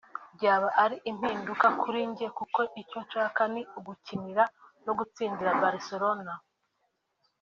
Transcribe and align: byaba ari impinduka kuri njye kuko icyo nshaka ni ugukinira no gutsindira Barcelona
byaba 0.35 0.67
ari 0.83 0.97
impinduka 1.11 1.67
kuri 1.81 1.99
njye 2.11 2.27
kuko 2.37 2.59
icyo 2.81 2.99
nshaka 3.05 3.41
ni 3.53 3.61
ugukinira 3.77 4.43
no 4.85 4.93
gutsindira 4.99 5.57
Barcelona 5.61 6.33